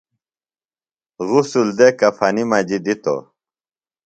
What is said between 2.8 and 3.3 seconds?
دِتوۡ۔